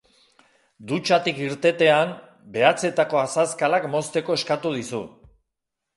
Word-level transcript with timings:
Dutxatik 0.91 1.41
irtetean, 1.49 2.15
behatzetako 2.57 3.21
azazkalak 3.25 3.89
mozteko 3.97 4.39
eskatu 4.43 4.77
dizu. 4.79 5.03